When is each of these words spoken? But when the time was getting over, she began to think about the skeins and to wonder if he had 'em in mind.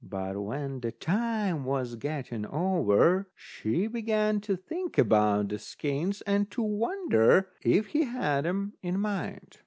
But 0.03 0.35
when 0.41 0.79
the 0.79 0.91
time 0.91 1.63
was 1.63 1.93
getting 1.95 2.47
over, 2.47 3.29
she 3.35 3.85
began 3.85 4.41
to 4.41 4.55
think 4.55 4.97
about 4.97 5.49
the 5.49 5.59
skeins 5.59 6.21
and 6.23 6.49
to 6.49 6.63
wonder 6.63 7.49
if 7.61 7.85
he 7.93 8.05
had 8.05 8.47
'em 8.47 8.73
in 8.81 8.99
mind. 8.99 9.59